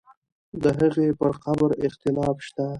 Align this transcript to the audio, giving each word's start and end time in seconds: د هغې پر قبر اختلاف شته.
د 0.63 0.63
هغې 0.79 1.07
پر 1.19 1.31
قبر 1.43 1.71
اختلاف 1.87 2.35
شته. 2.47 2.65